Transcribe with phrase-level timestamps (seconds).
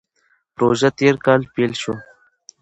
[0.55, 1.95] پروژه تېر کال پیل شوه.